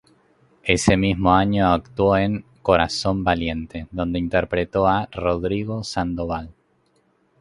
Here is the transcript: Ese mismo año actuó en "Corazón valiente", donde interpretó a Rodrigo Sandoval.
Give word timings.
Ese 0.63 0.97
mismo 0.97 1.31
año 1.31 1.71
actuó 1.71 2.17
en 2.17 2.43
"Corazón 2.63 3.23
valiente", 3.23 3.87
donde 3.91 4.17
interpretó 4.17 4.87
a 4.87 5.07
Rodrigo 5.11 5.83
Sandoval. 5.83 6.55